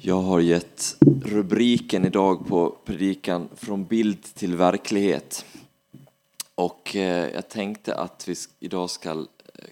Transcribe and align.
Jag 0.00 0.22
har 0.22 0.40
gett 0.40 0.96
rubriken 1.24 2.04
idag 2.06 2.48
på 2.48 2.76
predikan 2.84 3.48
Från 3.56 3.84
bild 3.84 4.22
till 4.22 4.56
verklighet. 4.56 5.44
Och 6.54 6.96
eh, 6.96 7.30
jag 7.34 7.48
tänkte 7.48 7.94
att 7.94 8.28
vi 8.28 8.34
idag 8.60 8.90
ska 8.90 9.10
eh, 9.10 9.24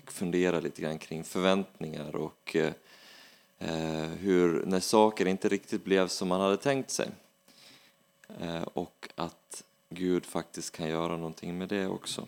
fundera 0.06 0.60
lite 0.60 0.82
grann 0.82 0.98
kring 0.98 1.24
förväntningar 1.24 2.16
och 2.16 2.56
eh, 2.56 2.72
hur, 4.18 4.66
när 4.66 4.80
saker 4.80 5.26
inte 5.26 5.48
riktigt 5.48 5.84
blev 5.84 6.08
som 6.08 6.28
man 6.28 6.40
hade 6.40 6.56
tänkt 6.56 6.90
sig. 6.90 7.08
Och 8.74 9.08
att 9.14 9.64
Gud 9.90 10.26
faktiskt 10.26 10.76
kan 10.76 10.88
göra 10.88 11.16
någonting 11.16 11.58
med 11.58 11.68
det 11.68 11.86
också. 11.86 12.26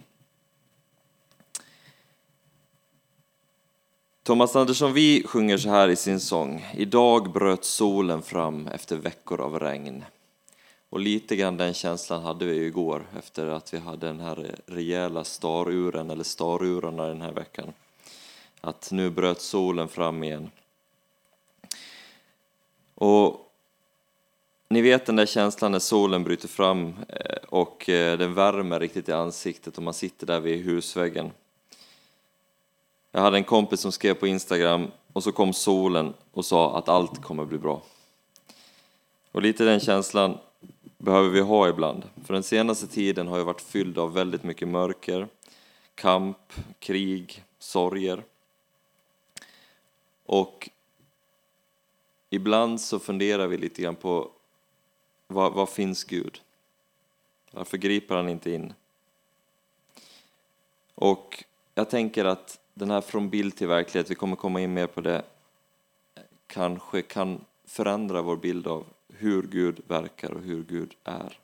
Thomas 4.29 4.57
Andersson 4.57 4.93
Vi 4.93 5.23
sjunger 5.27 5.59
så 5.59 5.69
här 5.69 5.89
i 5.89 5.97
sin 5.97 6.21
sång. 6.21 6.67
Idag 6.75 7.33
bröt 7.33 7.65
solen 7.65 8.23
fram 8.23 8.69
efter 8.69 8.97
veckor 8.97 9.41
av 9.41 9.59
regn. 9.59 10.05
Och 10.91 11.01
lite 11.01 11.37
grann 11.37 11.57
den 11.57 11.75
känslan 11.75 12.23
hade 12.23 12.45
vi 12.45 12.67
igår 12.67 13.07
efter 13.19 13.47
att 13.47 13.75
vi 13.75 13.79
hade 13.79 14.07
den 14.07 14.21
här 14.21 14.55
rejäla 14.67 15.25
staruren, 15.25 16.11
eller 16.11 16.25
starurarna 16.25 17.07
den 17.07 17.23
här 17.23 17.33
veckan. 17.33 17.73
Att 18.61 18.89
nu 18.93 19.11
bröt 19.11 19.41
solen 19.41 19.89
fram 19.89 20.25
igen. 20.25 20.51
Och 22.95 23.53
ni 24.69 24.81
vet 24.81 25.07
den 25.07 25.17
där 25.17 25.27
känslan 25.27 25.73
när 25.73 25.79
solen 25.79 26.25
bryter 26.25 26.49
fram 26.49 26.95
eh, 27.09 27.37
och 27.49 27.89
eh, 27.89 28.19
den 28.19 28.35
värmer 28.35 28.81
riktigt 28.81 29.09
i 29.09 29.13
ansiktet 29.13 29.77
och 29.77 29.83
man 29.83 29.95
sitter 29.95 30.27
där 30.27 30.41
vid 30.41 30.65
husväggen. 30.65 31.31
Jag 33.13 33.21
hade 33.21 33.37
en 33.37 33.45
kompis 33.45 33.81
som 33.81 33.93
skrev 33.93 34.15
på 34.15 34.27
Instagram 34.27 34.91
och 35.13 35.25
så 35.25 35.33
kom 35.33 35.53
solen 35.53 36.15
och 36.33 36.45
sa 36.45 36.79
att 36.79 36.89
allt 36.89 37.23
kommer 37.23 37.45
bli 37.45 37.59
bra. 37.59 37.83
Och 39.33 39.43
lite 39.43 39.65
den 39.65 39.81
känslan 39.81 40.39
behöver 40.99 41.29
vi 41.29 41.41
ha 41.41 41.69
ibland. 41.69 42.03
För 42.25 42.35
den 42.35 42.43
senaste 42.43 42.87
tiden 42.87 43.29
har 43.29 43.39
ju 43.39 43.45
varit 43.45 43.61
fylld 43.61 43.99
av 43.99 44.13
väldigt 44.13 44.43
mycket 44.43 44.69
mörker, 44.69 45.29
kamp, 45.95 46.53
krig, 46.79 47.45
sorger. 47.59 48.25
Och 50.27 50.71
ibland 52.31 52.81
så 52.81 52.99
funderar 52.99 53.47
vi 53.47 53.57
lite 53.57 53.83
grann 53.83 53.97
på 53.97 54.31
var, 55.27 55.51
var 55.51 55.67
finns 55.67 56.05
Gud? 56.05 56.41
Varför 57.51 57.77
griper 57.77 58.17
han 58.17 58.29
inte 58.29 58.51
in? 58.51 58.73
Och 60.95 61.45
jag 61.75 61.91
tänker 61.91 62.25
att 62.25 62.61
den 62.79 62.91
här 62.91 63.01
från 63.01 63.31
bild 63.31 63.57
till 63.57 63.67
verklighet, 63.67 64.11
vi 64.11 64.15
kommer 64.15 64.37
komma 64.37 64.61
in 64.61 64.75
mer 64.75 64.87
på 64.87 65.01
det, 65.01 65.23
kanske 66.47 67.03
kan 67.03 67.45
förändra 67.67 68.23
vår 68.23 68.37
bild 68.37 68.67
av 68.67 68.85
hur 69.09 69.43
Gud 69.43 69.81
verkar 69.89 70.31
och 70.31 70.43
hur 70.43 70.63
Gud 70.63 70.95
är. 71.05 71.39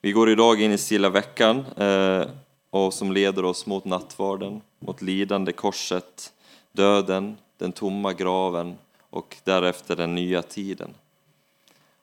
Vi 0.00 0.12
går 0.12 0.30
idag 0.30 0.60
in 0.60 0.72
i 0.72 0.78
stilla 0.78 1.08
veckan 1.08 1.64
eh, 1.76 2.26
och 2.70 2.94
som 2.94 3.12
leder 3.12 3.44
oss 3.44 3.66
mot 3.66 3.84
nattvarden, 3.84 4.60
mot 4.78 5.02
lidande, 5.02 5.52
korset, 5.52 6.32
döden, 6.72 7.36
den 7.58 7.72
tomma 7.72 8.12
graven 8.12 8.78
och 9.10 9.36
därefter 9.44 9.96
den 9.96 10.14
nya 10.14 10.42
tiden. 10.42 10.94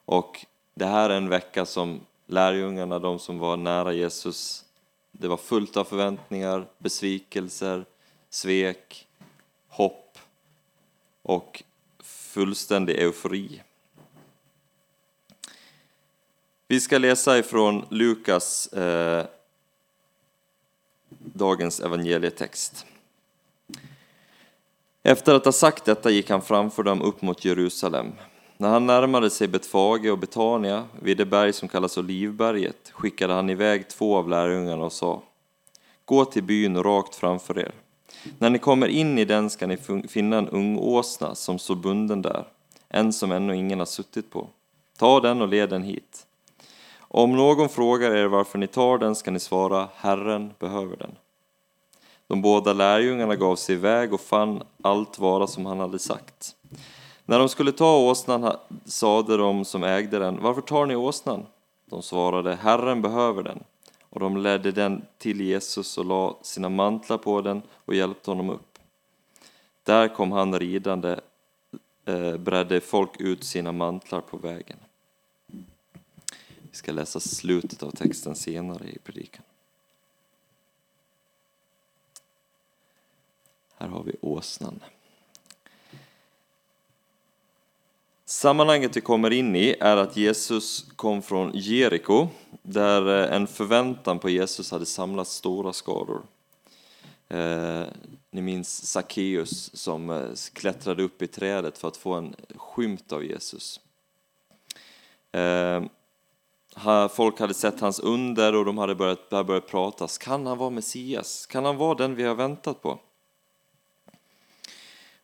Och 0.05 0.45
det 0.75 0.85
här 0.85 1.09
är 1.09 1.17
en 1.17 1.29
vecka 1.29 1.65
som 1.65 1.99
lärjungarna, 2.27 2.99
de 2.99 3.19
som 3.19 3.39
var 3.39 3.57
nära 3.57 3.93
Jesus, 3.93 4.65
det 5.21 5.27
var 5.27 5.37
fullt 5.37 5.77
av 5.77 5.83
förväntningar, 5.83 6.67
besvikelser, 6.77 7.85
svek, 8.29 9.07
hopp 9.67 10.17
och 11.21 11.63
fullständig 12.03 12.99
eufori. 12.99 13.61
Vi 16.67 16.79
ska 16.79 16.97
läsa 16.97 17.37
ifrån 17.37 17.85
Lukas, 17.89 18.67
eh, 18.67 19.25
dagens 21.09 21.79
evangelietext. 21.79 22.85
Efter 25.03 25.35
att 25.35 25.45
ha 25.45 25.51
sagt 25.51 25.85
detta 25.85 26.11
gick 26.11 26.29
han 26.29 26.41
framför 26.41 26.83
dem 26.83 27.01
upp 27.01 27.21
mot 27.21 27.45
Jerusalem. 27.45 28.11
När 28.61 28.69
han 28.69 28.87
närmade 28.87 29.29
sig 29.29 29.47
Betfage 29.47 30.11
och 30.11 30.17
Betania 30.17 30.85
vid 30.99 31.17
det 31.17 31.25
berg 31.25 31.53
som 31.53 31.67
kallas 31.67 31.97
Olivberget 31.97 32.91
skickade 32.91 33.33
han 33.33 33.49
iväg 33.49 33.89
två 33.89 34.17
av 34.17 34.29
lärjungarna 34.29 34.85
och 34.85 34.93
sa 34.93 35.21
Gå 36.05 36.25
till 36.25 36.43
byn 36.43 36.83
rakt 36.83 37.15
framför 37.15 37.59
er. 37.59 37.71
När 38.39 38.49
ni 38.49 38.59
kommer 38.59 38.87
in 38.87 39.17
i 39.17 39.25
den 39.25 39.49
ska 39.49 39.67
ni 39.67 39.77
finna 40.07 40.37
en 40.37 40.47
ung 40.49 40.77
åsna 40.77 41.35
som 41.35 41.59
står 41.59 41.75
bunden 41.75 42.21
där, 42.21 42.47
en 42.89 43.13
som 43.13 43.31
ännu 43.31 43.55
ingen 43.55 43.79
har 43.79 43.85
suttit 43.85 44.29
på. 44.29 44.47
Ta 44.97 45.19
den 45.19 45.41
och 45.41 45.47
led 45.47 45.69
den 45.69 45.83
hit. 45.83 46.25
Om 46.99 47.35
någon 47.35 47.69
frågar 47.69 48.15
er 48.15 48.25
varför 48.25 48.57
ni 48.57 48.67
tar 48.67 48.97
den 48.97 49.15
ska 49.15 49.31
ni 49.31 49.39
svara 49.39 49.87
Herren 49.95 50.53
behöver 50.59 50.97
den. 50.97 51.15
De 52.27 52.41
båda 52.41 52.73
lärjungarna 52.73 53.35
gav 53.35 53.55
sig 53.55 53.75
iväg 53.75 54.13
och 54.13 54.21
fann 54.21 54.63
allt 54.81 55.19
vara 55.19 55.47
som 55.47 55.65
han 55.65 55.79
hade 55.79 55.99
sagt. 55.99 56.55
När 57.31 57.39
de 57.39 57.49
skulle 57.49 57.71
ta 57.71 57.97
åsnan 57.97 58.57
sade 58.85 59.37
de 59.37 59.65
som 59.65 59.83
ägde 59.83 60.19
den, 60.19 60.41
varför 60.41 60.61
tar 60.61 60.85
ni 60.85 60.95
åsnan? 60.95 61.45
De 61.85 62.01
svarade, 62.01 62.55
Herren 62.55 63.01
behöver 63.01 63.43
den. 63.43 63.63
Och 64.09 64.19
de 64.19 64.37
ledde 64.37 64.71
den 64.71 65.05
till 65.17 65.41
Jesus 65.41 65.97
och 65.97 66.05
la 66.05 66.37
sina 66.41 66.69
mantlar 66.69 67.17
på 67.17 67.41
den 67.41 67.61
och 67.85 67.95
hjälpte 67.95 68.31
honom 68.31 68.49
upp. 68.49 68.79
Där 69.83 70.07
kom 70.07 70.31
han 70.31 70.59
ridande, 70.59 71.19
eh, 72.05 72.37
bredde 72.37 72.81
folk 72.81 73.21
ut 73.21 73.43
sina 73.43 73.71
mantlar 73.71 74.21
på 74.21 74.37
vägen. 74.37 74.77
Vi 76.61 76.71
ska 76.71 76.91
läsa 76.91 77.19
slutet 77.19 77.83
av 77.83 77.91
texten 77.91 78.35
senare 78.35 78.89
i 78.89 78.97
predikan. 78.99 79.43
Här 83.77 83.87
har 83.87 84.03
vi 84.03 84.15
åsnan. 84.21 84.79
Sammanhanget 88.31 88.97
vi 88.97 89.01
kommer 89.01 89.33
in 89.33 89.55
i 89.55 89.75
är 89.79 89.97
att 89.97 90.17
Jesus 90.17 90.85
kom 90.95 91.21
från 91.21 91.51
Jeriko 91.53 92.27
där 92.61 93.23
eh, 93.23 93.35
en 93.35 93.47
förväntan 93.47 94.19
på 94.19 94.29
Jesus 94.29 94.71
hade 94.71 94.85
samlat 94.85 95.27
stora 95.27 95.73
skador. 95.73 96.21
Eh, 97.29 97.83
ni 98.31 98.41
minns 98.41 98.85
Sackeus 98.85 99.75
som 99.75 100.09
eh, 100.09 100.23
klättrade 100.53 101.03
upp 101.03 101.21
i 101.21 101.27
trädet 101.27 101.77
för 101.77 101.87
att 101.87 101.97
få 101.97 102.13
en 102.13 102.35
skymt 102.55 103.11
av 103.11 103.23
Jesus. 103.23 103.79
Eh, 105.31 105.83
folk 107.09 107.39
hade 107.39 107.53
sett 107.53 107.79
hans 107.79 107.99
under 107.99 108.55
och 108.55 108.65
de 108.65 108.77
hade 108.77 108.95
börjat, 108.95 109.29
börjat 109.29 109.67
prata. 109.67 110.07
Kan 110.19 110.47
han 110.47 110.57
vara 110.57 110.69
Messias? 110.69 111.45
Kan 111.45 111.65
han 111.65 111.77
vara 111.77 111.95
den 111.95 112.15
vi 112.15 112.23
har 112.23 112.35
väntat 112.35 112.81
på? 112.81 112.99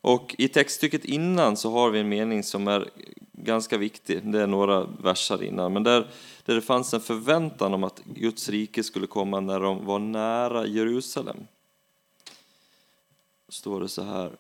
Och 0.02 0.36
i 0.38 0.48
textstycket 0.48 1.06
innan 1.06 1.58
så 1.58 1.72
har 1.72 1.90
vi 1.90 2.00
en 2.00 2.10
mening 2.10 2.44
som 2.44 2.68
är 2.68 2.90
ganska 3.32 3.78
viktig. 3.78 4.32
Det 4.32 4.42
är 4.42 4.48
några 4.48 4.84
versar 4.84 5.44
innan, 5.44 5.74
men 5.74 5.84
där, 5.84 6.08
där 6.46 6.56
det 6.56 6.62
fanns 6.62 6.94
en 6.94 7.02
förväntan 7.02 7.74
om 7.74 7.84
att 7.84 8.02
Guds 8.06 8.50
rike 8.50 8.84
skulle 8.84 9.08
komma 9.08 9.40
när 9.40 9.60
de 9.60 9.86
var 9.86 10.00
nära 10.00 10.66
Jerusalem. 10.66 11.38
Står 13.50 13.82
det 13.82 13.88
så 13.88 14.04
här. 14.04 14.32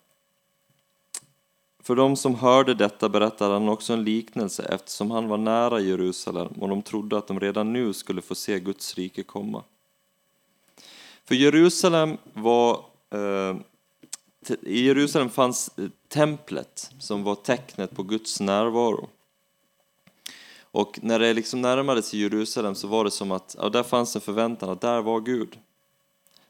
För 1.79 1.96
de 1.96 2.16
som 2.16 2.35
hörde 2.35 2.73
detta 2.73 3.09
berättade 3.09 3.53
han 3.53 3.69
också 3.69 3.94
en 3.94 4.03
liknelse 4.03 4.63
eftersom 4.63 5.12
han 5.12 5.28
var 5.28 5.38
nära 5.38 5.79
Jerusalem 5.79 6.47
och 6.47 6.69
de 6.69 6.81
trodde 6.81 7.17
att 7.17 7.28
de 7.28 7.40
redan 7.40 7.73
nu 7.73 7.94
skulle 7.94 8.22
få 8.22 8.35
se 8.35 8.59
Guds 8.59 8.96
rike 8.96 9.23
komma. 9.23 9.63
För 11.25 11.35
Jerusalem 11.35 12.17
var 12.34 12.73
eh, 13.09 13.56
i 14.62 14.86
Jerusalem 14.86 15.30
fanns 15.30 15.78
eh, 15.78 15.90
templet 16.08 16.92
som 17.00 17.23
var 17.23 17.35
tecknet 17.35 17.96
på 17.96 18.03
Guds 18.03 18.40
närvaro. 18.40 19.09
Och 20.61 21.00
när 21.02 21.20
det 21.20 21.34
liksom 21.34 21.61
närmade 21.61 22.03
sig 22.03 22.22
Jerusalem 22.22 22.76
så 22.76 22.88
var 22.88 23.03
det 23.03 23.11
som 23.11 23.32
att 23.32 23.56
ja, 23.59 23.70
där 23.70 23.84
fanns 23.84 24.16
en 24.16 24.22
förväntan 24.22 24.70
att 24.70 24.82
där 24.82 25.02
var 25.02 25.22
Gud. 25.22 25.59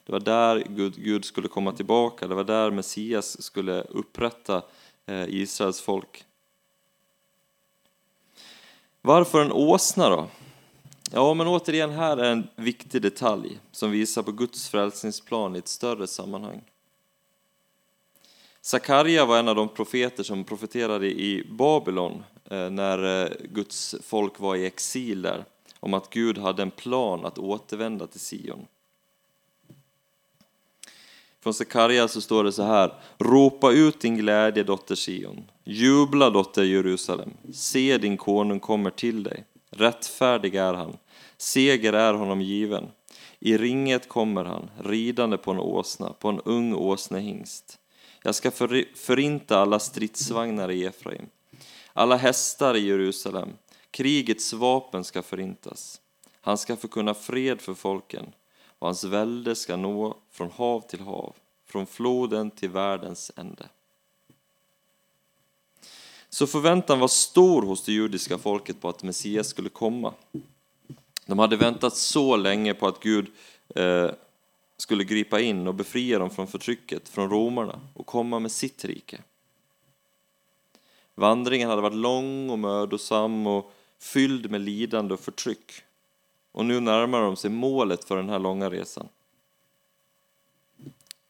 Det 0.05 0.11
var 0.11 0.19
där 0.19 0.63
Gud, 0.69 0.95
Gud 0.95 1.25
skulle 1.25 1.47
komma 1.47 1.71
tillbaka, 1.71 2.27
det 2.27 2.35
var 2.35 2.43
där 2.43 2.71
Messias 2.71 3.41
skulle 3.41 3.81
upprätta 3.81 4.61
eh, 5.05 5.25
Israels 5.27 5.81
folk. 5.81 6.25
Varför 9.01 9.41
en 9.41 9.51
åsna 9.51 10.09
då? 10.09 10.27
Ja, 11.11 11.33
men 11.33 11.47
återigen 11.47 11.91
här 11.91 12.17
är 12.17 12.31
en 12.31 12.47
viktig 12.55 13.01
detalj 13.01 13.59
som 13.71 13.91
visar 13.91 14.23
på 14.23 14.31
Guds 14.31 14.69
frälsningsplan 14.69 15.55
i 15.55 15.59
ett 15.59 15.67
större 15.67 16.07
sammanhang. 16.07 16.61
Sakarja 18.67 19.25
var 19.25 19.39
en 19.39 19.47
av 19.47 19.55
de 19.55 19.69
profeter 19.69 20.23
som 20.23 20.43
profeterade 20.43 21.07
i 21.07 21.47
Babylon 21.51 22.23
eh, 22.49 22.69
när 22.69 23.23
eh, 23.23 23.31
Guds 23.49 23.95
folk 24.03 24.39
var 24.39 24.55
i 24.55 24.65
exil 24.65 25.21
där, 25.21 25.45
om 25.79 25.93
att 25.93 26.09
Gud 26.09 26.37
hade 26.37 26.61
en 26.61 26.71
plan 26.71 27.25
att 27.25 27.37
återvända 27.37 28.07
till 28.07 28.19
Sion. 28.19 28.65
Från 31.43 31.53
Sakaria 31.53 32.07
så 32.07 32.21
står 32.21 32.43
det 32.43 32.51
så 32.51 32.63
här. 32.63 32.93
Ropa 33.17 33.71
ut 33.71 33.99
din 33.99 34.17
glädje, 34.17 34.63
dotter 34.63 34.95
Sion. 34.95 35.51
Jubla, 35.63 36.29
dotter 36.29 36.63
Jerusalem. 36.63 37.33
Se, 37.53 37.97
din 37.97 38.17
konung 38.17 38.59
kommer 38.59 38.89
till 38.89 39.23
dig. 39.23 39.45
Rättfärdig 39.69 40.55
är 40.55 40.73
han. 40.73 40.97
Seger 41.37 41.93
är 41.93 42.13
honom 42.13 42.41
given. 42.41 42.87
I 43.39 43.57
ringet 43.57 44.09
kommer 44.09 44.45
han, 44.45 44.69
ridande 44.83 45.37
på 45.37 45.51
en 45.51 45.59
åsna, 45.59 46.13
på 46.13 46.29
en 46.29 46.39
ung 46.39 46.73
åsnehingst. 46.73 47.79
Jag 48.27 48.35
ska 48.35 48.51
förinta 48.95 49.57
alla 49.57 49.79
stridsvagnar 49.79 50.71
i 50.71 50.85
Efraim, 50.85 51.29
alla 51.93 52.15
hästar 52.15 52.75
i 52.75 52.87
Jerusalem. 52.87 53.49
Krigets 53.91 54.53
vapen 54.53 55.03
ska 55.03 55.21
förintas. 55.21 56.01
Han 56.41 56.57
ska 56.57 56.75
förkunna 56.75 57.13
fred 57.13 57.61
för 57.61 57.73
folken 57.73 58.25
och 58.79 58.87
hans 58.87 59.03
välde 59.03 59.55
ska 59.55 59.75
nå 59.75 60.17
från 60.31 60.51
hav 60.51 60.81
till 60.81 60.99
hav, 60.99 61.35
från 61.65 61.85
floden 61.85 62.51
till 62.51 62.69
världens 62.69 63.31
ände. 63.35 63.69
Så 66.29 66.47
förväntan 66.47 66.99
var 66.99 67.07
stor 67.07 67.61
hos 67.61 67.83
det 67.83 67.91
judiska 67.91 68.37
folket 68.37 68.81
på 68.81 68.89
att 68.89 69.03
Messias 69.03 69.47
skulle 69.47 69.69
komma. 69.69 70.13
De 71.25 71.39
hade 71.39 71.55
väntat 71.55 71.95
så 71.95 72.35
länge 72.35 72.73
på 72.73 72.87
att 72.87 72.99
Gud 72.99 73.27
eh, 73.75 74.09
skulle 74.77 75.03
gripa 75.03 75.39
in 75.39 75.67
och 75.67 75.75
befria 75.75 76.19
dem 76.19 76.29
från 76.29 76.47
förtrycket 76.47 77.09
från 77.09 77.29
romarna 77.29 77.79
och 77.93 78.05
komma 78.05 78.39
med 78.39 78.51
sitt 78.51 78.85
rike. 78.85 79.21
Vandringen 81.15 81.69
hade 81.69 81.81
varit 81.81 81.95
lång 81.95 82.49
och 82.49 82.59
mödosam 82.59 83.47
och 83.47 83.73
fylld 83.99 84.51
med 84.51 84.61
lidande 84.61 85.13
och 85.13 85.19
förtryck. 85.19 85.71
Och 86.51 86.65
nu 86.65 86.79
närmar 86.79 87.21
de 87.21 87.35
sig 87.35 87.49
målet 87.49 88.03
för 88.03 88.17
den 88.17 88.29
här 88.29 88.39
långa 88.39 88.69
resan. 88.69 89.09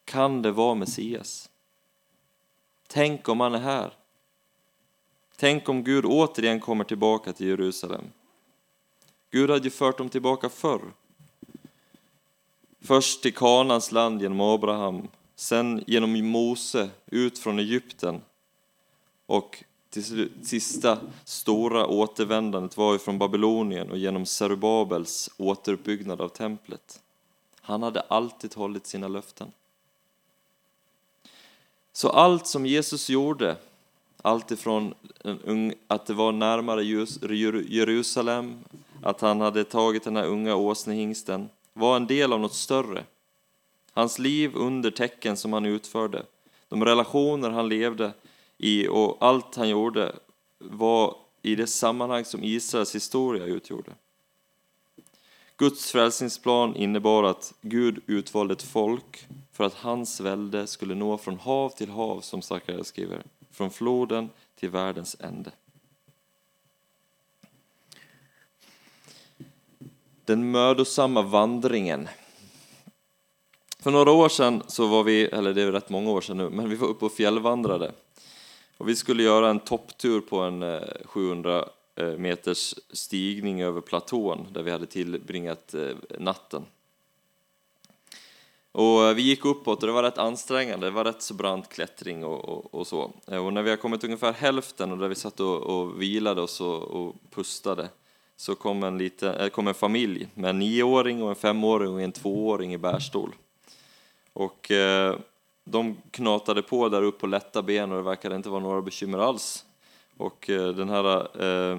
Kan 0.04 0.42
det 0.42 0.52
vara 0.52 0.74
Messias? 0.74 1.50
Tänk 2.86 3.28
om 3.28 3.40
han 3.40 3.54
är 3.54 3.58
här? 3.58 3.92
Tänk 5.36 5.68
om 5.68 5.84
Gud 5.84 6.04
återigen 6.04 6.60
kommer 6.60 6.84
tillbaka 6.84 7.32
till 7.32 7.46
Jerusalem? 7.46 8.04
Gud 9.30 9.50
hade 9.50 9.64
ju 9.64 9.70
fört 9.70 9.98
dem 9.98 10.08
tillbaka 10.08 10.48
förr. 10.48 10.92
Först 12.88 13.22
till 13.22 13.34
Kanans 13.34 13.92
land 13.92 14.22
genom 14.22 14.40
Abraham, 14.40 15.08
sen 15.36 15.84
genom 15.86 16.26
Mose 16.30 16.90
ut 17.06 17.38
från 17.38 17.58
Egypten 17.58 18.20
och 19.26 19.64
till 19.90 20.30
sista 20.42 20.98
stora 21.24 21.86
återvändandet 21.86 22.76
var 22.76 22.92
ju 22.92 22.98
från 22.98 23.18
Babylonien 23.18 23.90
och 23.90 23.98
genom 23.98 24.26
Zerubabels 24.26 25.30
återuppbyggnad 25.36 26.20
av 26.20 26.28
templet. 26.28 27.00
Han 27.60 27.82
hade 27.82 28.00
alltid 28.00 28.54
hållit 28.54 28.86
sina 28.86 29.08
löften. 29.08 29.52
Så 31.92 32.08
allt 32.08 32.46
som 32.46 32.66
Jesus 32.66 33.10
gjorde, 33.10 33.56
alltifrån 34.22 34.94
att 35.86 36.06
det 36.06 36.14
var 36.14 36.32
närmare 36.32 36.84
Jerusalem, 37.68 38.64
att 39.02 39.20
han 39.20 39.40
hade 39.40 39.64
tagit 39.64 40.04
den 40.04 40.16
här 40.16 40.26
unga 40.26 40.54
åsnehingsten, 40.54 41.48
var 41.78 41.96
en 41.96 42.06
del 42.06 42.32
av 42.32 42.40
något 42.40 42.54
större. 42.54 43.04
Hans 43.92 44.18
liv 44.18 44.52
under 44.54 44.90
tecken 44.90 45.36
som 45.36 45.52
han 45.52 45.66
utförde, 45.66 46.22
de 46.68 46.84
relationer 46.84 47.50
han 47.50 47.68
levde 47.68 48.12
i 48.58 48.88
och 48.88 49.16
allt 49.20 49.56
han 49.56 49.68
gjorde 49.68 50.16
var 50.58 51.16
i 51.42 51.54
det 51.54 51.66
sammanhang 51.66 52.24
som 52.24 52.44
Israels 52.44 52.94
historia 52.94 53.44
utgjorde. 53.44 53.90
Guds 55.56 55.92
frälsningsplan 55.92 56.76
innebar 56.76 57.24
att 57.24 57.54
Gud 57.60 58.00
utvalde 58.06 58.52
ett 58.52 58.62
folk 58.62 59.26
för 59.52 59.64
att 59.64 59.74
hans 59.74 60.20
välde 60.20 60.66
skulle 60.66 60.94
nå 60.94 61.18
från 61.18 61.38
hav 61.38 61.70
till 61.70 61.90
hav, 61.90 62.20
som 62.20 62.42
Sakarja 62.42 62.84
skriver, 62.84 63.22
från 63.52 63.70
floden 63.70 64.30
till 64.56 64.70
världens 64.70 65.16
ände. 65.20 65.50
Den 70.28 70.50
mödosamma 70.50 71.22
vandringen. 71.22 72.08
För 73.78 73.90
några 73.90 74.12
år 74.12 74.28
sedan 74.28 74.62
så 74.66 74.86
var 74.86 75.04
vi, 75.04 75.24
eller 75.24 75.54
det 75.54 75.62
är 75.62 75.72
rätt 75.72 75.90
många 75.90 76.10
år 76.10 76.20
sedan 76.20 76.36
nu, 76.36 76.50
men 76.50 76.70
vi 76.70 76.76
var 76.76 76.88
uppe 76.88 77.04
och 77.04 77.12
fjällvandrade 77.12 77.92
och 78.76 78.88
vi 78.88 78.96
skulle 78.96 79.22
göra 79.22 79.50
en 79.50 79.60
topptur 79.60 80.20
på 80.20 80.38
en 80.38 80.62
eh, 80.62 80.80
700 81.04 81.68
eh, 81.96 82.06
meters 82.06 82.74
stigning 82.92 83.62
över 83.62 83.80
platån 83.80 84.46
där 84.50 84.62
vi 84.62 84.70
hade 84.70 84.86
tillbringat 84.86 85.74
eh, 85.74 85.96
natten. 86.18 86.64
Och 88.72 89.18
vi 89.18 89.22
gick 89.22 89.44
uppåt 89.44 89.80
och 89.80 89.86
det 89.86 89.92
var 89.92 90.02
rätt 90.02 90.18
ansträngande, 90.18 90.86
det 90.86 90.90
var 90.90 91.04
rätt 91.04 91.22
så 91.22 91.34
brant 91.34 91.68
klättring 91.68 92.24
och, 92.24 92.48
och, 92.48 92.74
och 92.74 92.86
så. 92.86 93.12
Och 93.26 93.52
när 93.52 93.62
vi 93.62 93.70
har 93.70 93.76
kommit 93.76 94.04
ungefär 94.04 94.32
hälften 94.32 94.92
och 94.92 94.98
där 94.98 95.08
vi 95.08 95.14
satt 95.14 95.40
och, 95.40 95.62
och 95.62 96.02
vilade 96.02 96.40
oss 96.40 96.60
och, 96.60 96.82
och 96.82 97.14
pustade 97.30 97.88
så 98.40 98.54
kom 98.54 98.82
en, 98.82 98.98
liten, 98.98 99.34
eh, 99.34 99.48
kom 99.48 99.68
en 99.68 99.74
familj 99.74 100.28
med 100.34 100.50
en 100.50 100.58
nioåring 100.58 101.22
och 101.22 101.28
en 101.28 101.36
femåring 101.36 101.94
och 101.94 102.02
en 102.02 102.12
tvååring 102.12 102.74
i 102.74 102.78
bärstol. 102.78 103.34
Och 104.32 104.70
eh, 104.70 105.16
de 105.64 105.96
knatade 106.10 106.62
på 106.62 106.88
där 106.88 107.02
uppe 107.02 107.20
på 107.20 107.26
lätta 107.26 107.62
ben 107.62 107.92
och 107.92 107.96
det 107.96 108.02
verkade 108.02 108.36
inte 108.36 108.48
vara 108.48 108.62
några 108.62 108.82
bekymmer 108.82 109.18
alls. 109.18 109.64
Och 110.16 110.50
eh, 110.50 110.68
den 110.68 110.88
här 110.88 111.42
eh, 111.42 111.78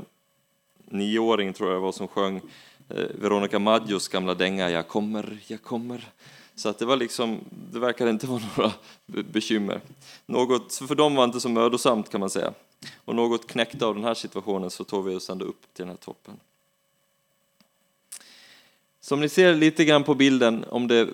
nioåringen 0.86 1.54
tror 1.54 1.72
jag 1.72 1.80
var 1.80 1.92
som 1.92 2.08
sjöng 2.08 2.42
eh, 2.90 3.06
Veronica 3.16 3.60
Maggios 3.60 4.08
gamla 4.08 4.34
dänga 4.34 4.70
Jag 4.70 4.88
kommer, 4.88 5.40
jag 5.48 5.62
kommer. 5.62 6.10
Så 6.56 6.70
att 6.70 6.80
det 6.80 6.86
var 6.86 6.96
liksom, 6.96 7.40
det 7.72 7.80
verkade 7.80 8.10
inte 8.10 8.28
vara 8.28 8.42
några 8.58 8.74
bekymmer. 9.06 9.82
Något, 10.26 10.74
för 10.74 10.96
dem 10.96 11.16
var 11.16 11.24
inte 11.24 11.40
så 11.40 11.50
mödosamt 11.50 12.10
kan 12.10 12.20
man 12.20 12.30
säga. 12.30 12.54
Och 13.06 13.16
något 13.16 13.48
knäckta 13.48 13.86
av 13.86 13.96
den 13.96 14.04
här 14.04 14.14
situationen 14.14 14.70
så 14.70 14.84
tog 14.84 15.06
vi 15.06 15.16
oss 15.16 15.30
ändå 15.30 15.46
upp 15.46 15.62
till 15.74 15.84
den 15.84 15.90
här 15.90 15.98
toppen. 15.98 16.40
Som 19.02 19.20
ni 19.20 19.30
ser 19.30 19.56
lite 19.56 19.86
grann 19.86 20.04
på 20.04 20.16
bilden, 20.16 20.66
om 20.70 20.88
det, 20.88 21.08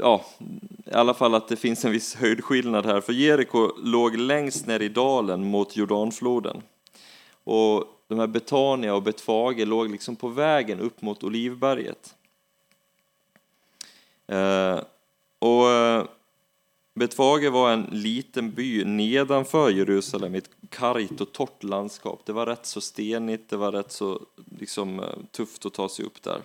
ja, 0.00 0.24
i 0.86 0.92
alla 0.92 1.14
fall 1.14 1.34
att 1.34 1.48
det 1.48 1.56
finns 1.56 1.84
en 1.84 1.92
viss 1.92 2.14
höjdskillnad 2.14 2.86
här, 2.86 3.00
för 3.00 3.12
Jeriko 3.12 3.70
låg 3.82 4.16
längst 4.16 4.66
ner 4.66 4.80
i 4.82 4.88
dalen 4.88 5.44
mot 5.44 5.76
Jordanfloden. 5.76 6.62
Och 7.44 7.84
de 8.08 8.18
här 8.18 8.26
Betania 8.26 8.94
och 8.94 9.02
Betfage 9.02 9.66
låg 9.66 9.90
liksom 9.90 10.16
på 10.16 10.28
vägen 10.28 10.80
upp 10.80 11.02
mot 11.02 11.24
Olivberget. 11.24 12.14
Eh, 14.26 14.80
och 15.38 15.70
eh, 15.70 16.04
Betfage 16.94 17.50
var 17.50 17.70
en 17.70 17.88
liten 17.92 18.50
by 18.50 18.84
nedanför 18.84 19.70
Jerusalem 19.70 20.34
i 20.34 20.38
ett 20.38 20.50
kargt 20.68 21.20
och 21.20 21.32
torrt 21.32 21.62
landskap. 21.62 22.22
Det 22.24 22.32
var 22.32 22.46
rätt 22.46 22.66
så 22.66 22.80
stenigt, 22.80 23.50
det 23.50 23.56
var 23.56 23.72
rätt 23.72 23.92
så 23.92 24.20
liksom, 24.58 25.00
eh, 25.00 25.06
tufft 25.30 25.66
att 25.66 25.74
ta 25.74 25.88
sig 25.88 26.04
upp 26.04 26.22
där. 26.22 26.42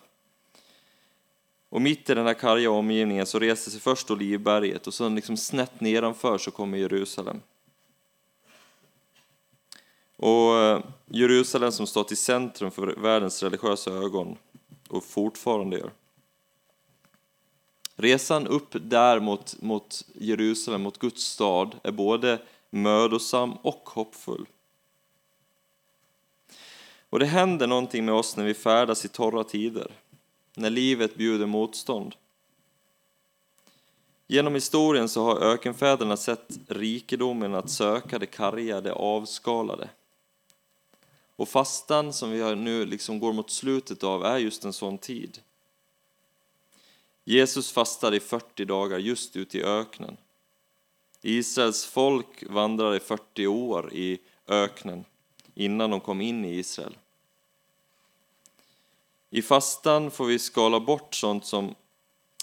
Och 1.70 1.82
mitt 1.82 2.10
i 2.10 2.14
den 2.14 2.26
här 2.26 2.34
karga 2.34 2.72
omgivningen 2.72 3.26
så 3.26 3.40
reser 3.40 3.72
sig 3.72 3.80
först 3.80 4.12
Olivberget 4.12 4.88
och 4.88 4.94
sen 4.94 5.16
liksom 5.16 5.38
snett 5.38 5.82
nedanför 5.82 6.38
så 6.38 6.52
kommer 6.52 6.78
Jerusalem. 6.78 7.42
Och 10.16 10.58
eh, 10.58 10.84
Jerusalem 11.06 11.72
som 11.72 11.88
stått 11.88 12.12
i 12.12 12.16
centrum 12.16 12.72
för 12.72 12.88
världens 12.88 13.44
religiösa 13.44 13.92
ögon 13.92 14.38
och 14.90 15.04
fortfarande 15.04 15.78
gör. 15.78 15.92
Resan 17.96 18.48
upp 18.48 18.70
där 18.72 19.20
mot, 19.20 19.62
mot 19.62 20.06
Jerusalem, 20.14 20.82
mot 20.82 21.00
Guds 21.00 21.24
stad, 21.24 21.76
är 21.84 21.92
både 21.92 22.42
mödosam 22.70 23.54
och 23.54 23.90
hoppfull. 23.90 24.46
Och 27.10 27.20
det 27.20 27.26
händer 27.26 27.68
någonting 27.68 28.06
med 28.06 28.16
oss 28.16 28.38
när 28.38 28.46
vi 28.46 28.54
färdas 28.54 29.06
i 29.06 29.08
torra 29.08 29.44
tider 29.44 29.92
när 30.58 30.70
livet 30.70 31.16
bjuder 31.16 31.46
motstånd. 31.46 32.16
Genom 34.28 34.54
historien 34.54 35.10
så 35.10 35.24
har 35.24 35.40
ökenfäderna 35.40 36.18
sett 36.18 36.60
rikedomen 36.68 37.56
att 37.56 37.70
söka 37.70 38.20
det 38.20 38.26
karga, 38.26 38.82
det 38.82 38.94
avskalade. 38.94 39.90
Och 41.36 41.50
fastan 41.50 42.14
som 42.14 42.32
vi 42.32 42.56
nu 42.56 42.86
liksom 42.86 43.20
går 43.20 43.34
mot 43.34 43.52
slutet 43.52 44.04
av 44.04 44.26
är 44.26 44.38
just 44.38 44.66
en 44.66 44.74
sån 44.74 44.98
tid. 44.98 45.40
Jesus 47.24 47.72
fastade 47.72 48.18
i 48.18 48.20
40 48.20 48.66
dagar 48.66 48.98
just 48.98 49.36
ute 49.36 49.58
i 49.58 49.64
öknen. 49.64 50.18
Israels 51.22 51.86
folk 51.86 52.44
vandrade 52.50 52.98
i 52.98 53.00
40 53.00 53.48
år 53.48 53.94
i 53.94 54.20
öknen 54.48 55.06
innan 55.56 55.92
de 55.92 56.00
kom 56.00 56.22
in 56.22 56.46
i 56.46 56.56
Israel. 56.56 56.98
I 59.30 59.42
fastan 59.42 60.12
får 60.12 60.26
vi 60.26 60.40
skala 60.40 60.80
bort 60.80 61.16
sånt 61.16 61.46
som 61.46 61.66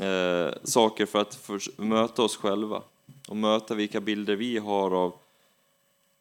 eh, 0.00 0.54
saker 0.64 1.06
för 1.06 1.18
att 1.18 1.34
för, 1.34 1.80
möta 1.82 2.22
oss 2.22 2.36
själva 2.36 2.82
och 3.28 3.36
möta 3.36 3.74
vilka 3.74 4.00
bilder 4.00 4.36
vi 4.36 4.58
har 4.58 4.90
av 4.90 5.14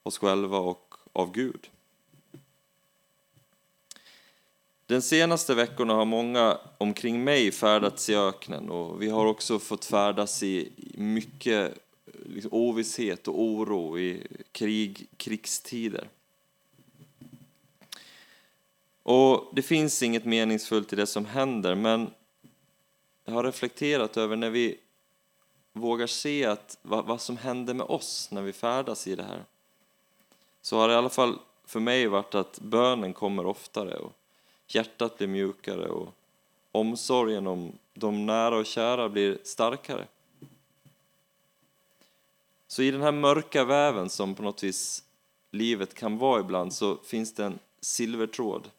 oss 0.03 0.17
själva 0.17 0.57
och 0.57 0.95
av 1.13 1.31
Gud. 1.31 1.69
Den 4.85 5.01
senaste 5.01 5.55
veckorna 5.55 5.93
har 5.93 6.05
många 6.05 6.57
omkring 6.77 7.23
mig 7.23 7.51
färdats 7.51 8.09
i 8.09 8.15
öknen 8.15 8.69
och 8.69 9.01
vi 9.01 9.09
har 9.09 9.25
också 9.25 9.59
fått 9.59 9.85
färdas 9.85 10.43
i 10.43 10.71
mycket 10.97 11.73
liksom, 12.05 12.53
ovisshet 12.53 13.27
och 13.27 13.41
oro 13.41 13.99
i 13.99 14.27
krig, 14.51 15.07
krigstider. 15.17 16.07
Och 19.03 19.49
det 19.53 19.61
finns 19.61 20.03
inget 20.03 20.25
meningsfullt 20.25 20.93
i 20.93 20.95
det 20.95 21.07
som 21.07 21.25
händer, 21.25 21.75
men 21.75 22.11
jag 23.25 23.33
har 23.33 23.43
reflekterat 23.43 24.17
över 24.17 24.35
när 24.35 24.49
vi 24.49 24.77
vågar 25.73 26.07
se 26.07 26.45
att 26.45 26.77
vad, 26.81 27.05
vad 27.05 27.21
som 27.21 27.37
händer 27.37 27.73
med 27.73 27.85
oss 27.85 28.31
när 28.31 28.41
vi 28.41 28.53
färdas 28.53 29.07
i 29.07 29.15
det 29.15 29.23
här. 29.23 29.43
Så 30.61 30.77
har 30.77 30.87
det 30.87 30.93
i 30.93 30.97
alla 30.97 31.09
fall 31.09 31.39
för 31.65 31.79
mig 31.79 32.07
varit 32.07 32.35
att 32.35 32.59
bönen 32.59 33.13
kommer 33.13 33.45
oftare 33.45 33.95
och 33.95 34.13
hjärtat 34.67 35.17
blir 35.17 35.27
mjukare 35.27 35.89
och 35.89 36.13
omsorgen 36.71 37.47
om 37.47 37.71
de 37.93 38.25
nära 38.25 38.57
och 38.57 38.65
kära 38.65 39.09
blir 39.09 39.37
starkare. 39.43 40.07
Så 42.67 42.81
i 42.81 42.91
den 42.91 43.01
här 43.01 43.11
mörka 43.11 43.63
väven 43.63 44.09
som 44.09 44.35
på 44.35 44.43
något 44.43 44.63
vis 44.63 45.03
livet 45.51 45.93
kan 45.93 46.17
vara 46.17 46.39
ibland 46.39 46.73
så 46.73 46.97
finns 46.97 47.33
det 47.33 47.45
en 47.45 47.59
silvertråd. 47.81 48.69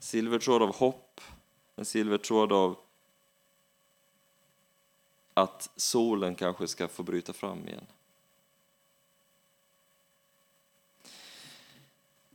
Silvertråd 0.00 0.62
av 0.62 0.76
hopp, 0.76 1.20
en 1.76 1.84
silvertråd 1.84 2.52
av 2.52 2.76
att 5.34 5.70
solen 5.76 6.34
kanske 6.34 6.68
ska 6.68 6.88
få 6.88 7.02
bryta 7.02 7.32
fram 7.32 7.68
igen. 7.68 7.86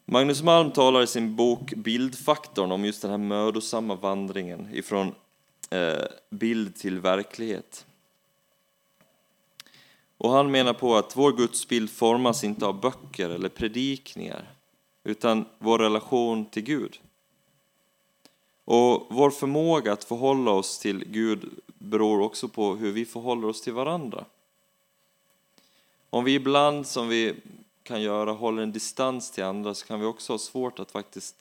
Magnus 0.06 0.41
Malm 0.41 0.72
talar 0.72 1.01
i 1.01 1.08
sin 1.08 1.36
bok 1.36 1.74
Bildfaktorn 1.74 2.72
om 2.72 2.86
just 2.86 3.01
den 3.01 3.12
här 3.12 3.18
mödosamma 3.18 3.96
vandringen 3.96 4.68
ifrån 4.74 5.15
eh, 5.70 6.03
bild 6.30 6.75
till 6.75 7.00
verklighet. 7.00 7.86
Och 10.18 10.32
han 10.32 10.51
menar 10.51 10.74
på 10.74 10.96
att 10.96 11.18
vår 11.18 11.32
gudsbild 11.32 11.89
formas 11.89 12.44
inte 12.44 12.65
av 12.65 12.80
böcker 12.80 13.30
eller 13.30 13.50
predikningar 13.50 14.53
utan 15.03 15.46
vår 15.60 15.80
relation 15.80 16.46
till 16.46 16.63
Gud. 16.63 17.00
Och 18.72 19.08
vår 19.10 19.32
förmåga 19.32 19.94
att 19.94 20.04
förhålla 20.04 20.51
oss 20.51 20.80
till 20.80 21.04
Gud 21.08 21.50
beror 21.68 22.22
också 22.22 22.48
på 22.48 22.75
hur 22.75 22.92
vi 22.92 23.06
förhåller 23.06 23.48
oss 23.48 23.62
till 23.62 23.74
varandra. 23.74 24.25
Om 26.10 26.24
vi 26.24 26.34
ibland, 26.34 26.88
som 26.88 27.08
vi 27.08 27.36
kan 27.84 28.01
göra, 28.01 28.32
håller 28.32 28.63
en 28.63 28.72
distans 28.72 29.32
till 29.32 29.44
andra 29.44 29.74
så 29.74 29.86
kan 29.86 30.00
vi 30.00 30.06
också 30.06 30.34
ha 30.34 30.38
svårt 30.38 30.80
att 30.80 30.92
faktiskt 30.92 31.36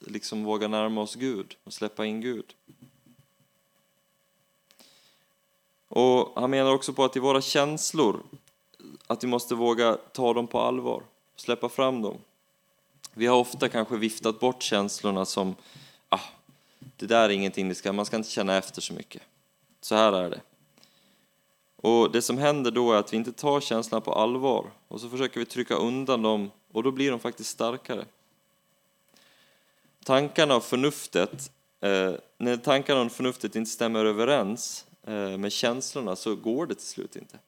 liksom 0.00 0.44
våga 0.44 0.68
närma 0.68 1.00
oss 1.00 1.14
Gud 1.14 1.56
och 1.64 1.72
släppa 1.72 2.06
in 2.06 2.20
Gud. 2.20 2.54
Och 5.88 6.40
Han 6.40 6.50
menar 6.50 6.72
också 6.72 6.92
på 6.92 7.04
att 7.04 7.16
i 7.16 7.20
våra 7.20 7.40
känslor, 7.40 8.22
att 9.06 9.24
vi 9.24 9.28
måste 9.28 9.54
våga 9.54 9.98
ta 10.12 10.34
dem 10.34 10.46
på 10.46 10.60
allvar, 10.60 11.02
släppa 11.36 11.68
fram 11.68 12.02
dem. 12.02 12.18
Vi 13.14 13.26
har 13.26 13.36
ofta 13.36 13.68
kanske 13.68 13.96
viftat 13.96 14.40
bort 14.40 14.62
känslorna 14.62 15.24
som 15.24 15.54
det 16.96 17.06
där 17.06 17.24
är 17.24 17.28
ingenting, 17.28 17.74
ska, 17.74 17.92
man 17.92 18.06
ska 18.06 18.16
inte 18.16 18.30
känna 18.30 18.56
efter 18.56 18.80
så 18.80 18.94
mycket. 18.94 19.22
Så 19.80 19.94
här 19.94 20.12
är 20.12 20.30
det. 20.30 20.40
Och 21.76 22.12
Det 22.12 22.22
som 22.22 22.38
händer 22.38 22.70
då 22.70 22.92
är 22.92 22.96
att 22.96 23.12
vi 23.12 23.16
inte 23.16 23.32
tar 23.32 23.60
känslorna 23.60 24.00
på 24.00 24.12
allvar 24.12 24.70
och 24.88 25.00
så 25.00 25.08
försöker 25.08 25.40
vi 25.40 25.46
trycka 25.46 25.74
undan 25.74 26.22
dem 26.22 26.50
och 26.72 26.82
då 26.82 26.90
blir 26.90 27.10
de 27.10 27.20
faktiskt 27.20 27.50
starkare. 27.50 28.04
Tankarna 30.04 30.56
och 30.56 30.64
förnuftet, 30.64 31.52
eh, 31.80 32.12
när 32.38 32.56
tankarna 32.56 33.00
och 33.00 33.12
förnuftet 33.12 33.56
inte 33.56 33.70
stämmer 33.70 34.04
överens 34.04 34.86
eh, 35.02 35.38
med 35.38 35.52
känslorna 35.52 36.16
så 36.16 36.36
går 36.36 36.66
det 36.66 36.74
till 36.74 36.86
slut 36.86 37.16
inte. 37.16 37.38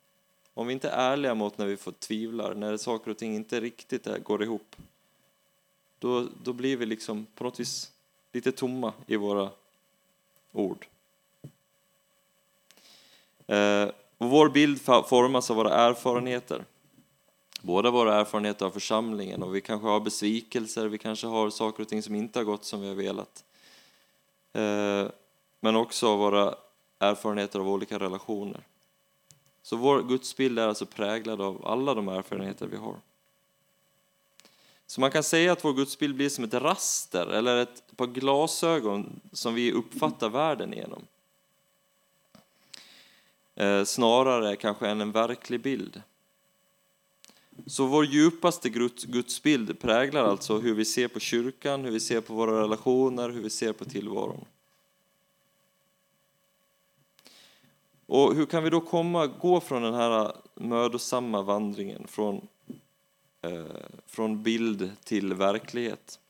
Om 0.55 0.67
vi 0.67 0.73
inte 0.73 0.89
är 0.89 1.13
ärliga 1.13 1.35
mot 1.35 1.59
när 1.59 1.67
vi 1.67 1.77
får 1.77 1.93
tvivlar, 1.93 2.55
när 2.55 2.77
saker 2.77 3.11
och 3.11 3.19
ting 3.19 3.35
inte 3.35 3.61
riktigt 3.61 4.07
eh, 4.07 4.17
går 4.17 4.43
ihop, 4.43 4.77
då, 5.99 6.27
då 6.45 6.53
blir 6.53 6.77
vi 6.77 6.87
liksom 6.87 7.27
på 7.35 7.45
något 7.45 7.61
vis 7.61 7.93
lite 8.33 8.53
tomma 8.53 8.93
i 9.07 9.17
våra 9.17 9.51
ord. 10.53 10.87
Eh, 13.47 13.89
och 14.19 14.31
vår 14.31 14.49
bild 14.49 14.81
formas 14.83 15.51
av 15.51 15.57
våra 15.57 15.75
erfarenheter. 15.75 16.65
Båda 17.63 17.91
våra 17.91 18.15
erfarenheter 18.15 18.67
av 18.67 18.71
församlingen 18.71 19.43
och 19.43 19.55
vi 19.55 19.61
kanske 19.61 19.89
har 19.89 20.01
besvikelser, 20.01 20.89
vi 20.89 20.99
kanske 20.99 21.27
har 21.27 21.51
saker 21.51 21.83
och 21.83 21.89
ting 21.89 22.03
som 22.03 22.15
inte 22.15 22.39
har 22.39 22.45
gått 22.45 22.65
som 22.65 22.81
vi 22.81 22.89
har 22.89 22.95
velat. 22.95 23.45
Eh, 24.53 25.11
men 25.61 25.77
också 25.77 26.09
av 26.09 26.19
våra 26.19 26.55
erfarenheter 26.99 27.61
av 27.61 27.69
olika 27.69 27.99
relationer. 27.99 28.61
Så 29.63 29.77
vår 29.77 30.03
gudsbild 30.03 30.59
är 30.59 30.69
alltså 30.69 30.87
präglad 30.87 31.41
av 31.41 31.67
alla 31.67 31.95
de 31.95 32.09
erfarenheter 32.09 32.67
vi 32.67 32.77
har. 32.77 32.97
Så 34.93 35.01
man 35.01 35.11
kan 35.11 35.23
säga 35.23 35.53
att 35.53 35.65
vår 35.65 35.73
gudsbild 35.73 36.15
blir 36.15 36.29
som 36.29 36.45
ett 36.45 36.55
raster 36.55 37.27
eller 37.27 37.57
ett 37.57 37.97
par 37.97 38.07
glasögon 38.07 39.21
som 39.33 39.55
vi 39.55 39.73
uppfattar 39.73 40.29
världen 40.29 40.73
genom. 40.73 41.07
Eh, 43.55 43.85
snarare 43.85 44.57
kanske 44.57 44.89
än 44.89 45.01
en 45.01 45.13
verklig 45.13 45.63
bild. 45.63 46.03
Så 47.67 47.87
vår 47.87 48.05
djupaste 48.05 48.69
gudsbild 49.07 49.81
präglar 49.81 50.25
alltså 50.25 50.59
hur 50.59 50.75
vi 50.75 50.85
ser 50.85 51.09
på 51.09 51.21
kyrkan, 51.21 51.85
hur 51.85 51.91
vi 51.91 52.01
ser 52.01 52.21
på 52.21 52.35
våra 52.35 52.63
relationer, 52.63 53.31
hur 53.31 53.43
vi 53.43 53.51
ser 53.51 53.73
på 53.73 53.85
tillvaron. 53.85 54.45
Och 58.07 58.35
hur 58.35 58.47
kan 58.47 58.65
vi 58.65 58.71
då 58.71 58.81
komma, 58.81 59.27
gå 59.27 59.61
från 59.61 59.83
den 59.83 59.95
här 59.95 60.37
mödosamma 60.55 61.43
vandringen 61.43 62.07
från, 62.09 62.49
Eh, 63.43 63.65
från 64.07 64.43
bild 64.43 64.91
till 65.05 65.35
verklighet? 65.35 66.21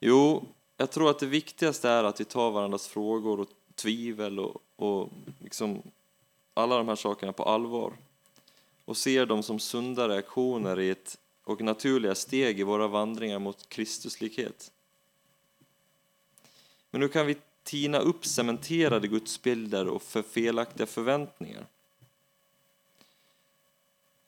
Jo, 0.00 0.46
jag 0.76 0.90
tror 0.90 1.10
att 1.10 1.18
det 1.18 1.26
viktigaste 1.26 1.88
är 1.88 2.04
att 2.04 2.20
vi 2.20 2.24
tar 2.24 2.50
varandras 2.50 2.88
frågor 2.88 3.40
och 3.40 3.48
tvivel 3.74 4.38
och, 4.38 4.62
och 4.76 5.10
liksom 5.38 5.82
alla 6.54 6.76
de 6.76 6.88
här 6.88 6.96
sakerna 6.96 7.32
på 7.32 7.42
allvar 7.42 7.92
och 8.84 8.96
ser 8.96 9.26
dem 9.26 9.42
som 9.42 9.58
sunda 9.58 10.08
reaktioner 10.08 10.80
i 10.80 10.90
ett, 10.90 11.18
och 11.44 11.60
naturliga 11.60 12.14
steg 12.14 12.60
i 12.60 12.62
våra 12.62 12.88
vandringar 12.88 13.38
mot 13.38 13.68
Kristuslikhet. 13.68 14.72
Men 16.90 17.02
hur 17.02 17.08
kan 17.08 17.26
vi 17.26 17.36
tina 17.62 17.98
upp 17.98 18.26
cementerade 18.26 19.08
gudsbilder 19.08 19.88
och 19.88 20.02
för 20.02 20.22
felaktiga 20.22 20.86
förväntningar? 20.86 21.66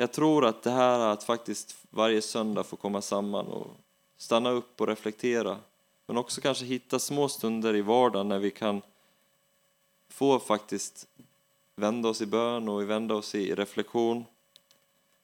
Jag 0.00 0.12
tror 0.12 0.44
att 0.44 0.62
det 0.62 0.70
här 0.70 0.98
att 0.98 1.24
faktiskt 1.24 1.76
varje 1.90 2.22
söndag 2.22 2.64
få 2.64 2.76
komma 2.76 3.02
samman 3.02 3.46
och 3.46 3.66
stanna 4.16 4.50
upp 4.50 4.80
och 4.80 4.86
reflektera 4.86 5.58
men 6.06 6.16
också 6.16 6.40
kanske 6.40 6.64
hitta 6.64 6.98
små 6.98 7.28
stunder 7.28 7.76
i 7.76 7.80
vardagen 7.80 8.28
när 8.28 8.38
vi 8.38 8.50
kan 8.50 8.82
få 10.08 10.38
faktiskt 10.38 11.08
vända 11.76 12.08
oss 12.08 12.22
i 12.22 12.26
bön 12.26 12.68
och 12.68 12.90
vända 12.90 13.14
oss 13.14 13.34
i 13.34 13.54
reflektion 13.54 14.24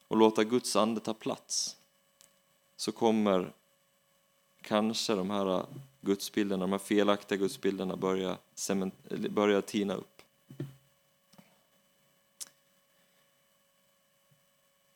och 0.09 0.17
låta 0.17 0.45
Guds 0.45 0.77
ande 0.77 1.01
ta 1.01 1.15
plats 1.15 1.77
så 2.77 2.93
kommer 2.93 3.53
kanske 4.63 5.15
de 5.15 5.31
här 5.31 5.67
gudsbilderna, 6.01 6.65
de 6.65 6.73
här 6.73 6.79
felaktiga 6.79 7.39
gudsbilderna 7.39 7.97
börja, 7.97 8.37
börja 9.31 9.63
tina 9.63 9.95
upp. 9.95 10.14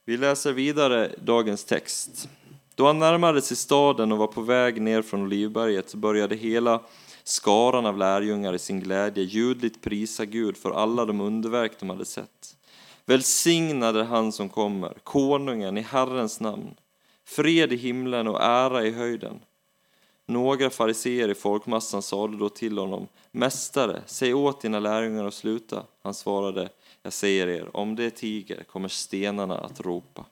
Vi 0.09 0.17
läser 0.17 0.53
vidare 0.53 1.15
dagens 1.23 1.65
text. 1.65 2.29
Då 2.75 2.87
han 2.87 2.99
närmade 2.99 3.43
sig 3.43 3.57
staden 3.57 4.13
och 4.13 4.19
var 4.19 4.27
på 4.27 4.41
väg 4.41 4.83
ner 4.83 5.03
från 5.03 5.23
Olivberget 5.23 5.95
började 5.95 6.37
hela 6.37 6.81
skaran 7.25 7.87
av 7.87 7.99
lärjungar 7.99 8.55
i 8.55 8.59
sin 8.59 8.81
glädje 8.81 9.25
ljudligt 9.25 9.83
prisa 9.83 10.25
Gud 10.25 10.57
för 10.57 10.71
alla 10.71 11.05
de 11.05 11.21
underverk 11.21 11.73
de 11.81 11.91
hade 11.91 12.05
sett. 12.05 12.57
Välsignade 13.07 14.05
han 14.05 14.33
som 14.33 14.49
kommer, 14.49 14.95
konungen 15.03 15.79
i 15.79 15.81
Herrens 15.81 16.41
namn. 16.41 16.75
Fred 17.25 17.73
i 17.73 17.77
himlen 17.77 18.29
och 18.29 18.43
ära 18.43 18.85
i 18.85 18.91
höjden. 18.91 19.41
Några 20.27 20.71
fariseer 20.71 21.29
i 21.29 21.35
folkmassan 21.35 22.03
sade 22.03 22.37
då 22.37 22.49
till 22.49 22.79
honom, 22.79 23.09
Mästare, 23.31 24.03
säg 24.07 24.35
åt 24.35 24.61
dina 24.61 24.81
lärjungar 24.81 25.25
att 25.25 25.35
sluta. 25.35 25.83
Han 26.03 26.15
svarade, 26.15 26.69
jag 27.09 27.13
säger 27.13 27.47
er, 27.47 27.77
om 27.77 27.97
det 27.97 28.11
tiger 28.11 28.65
kommer 28.65 28.89
stenarna 28.89 29.59
att 29.59 29.81
ropa. 29.81 30.25